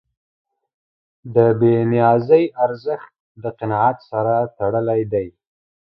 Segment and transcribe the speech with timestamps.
[1.35, 3.11] د بېنیازۍ ارزښت
[3.43, 5.27] د قناعت سره تړلی دی.